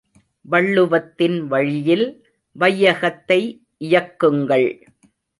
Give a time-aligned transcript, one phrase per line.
[0.45, 2.05] வள்ளுவத்தின் வழியில்
[2.55, 3.39] வையகத்தை
[3.81, 4.67] இயக்குங்கள்!